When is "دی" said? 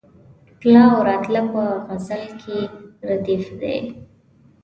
3.61-3.77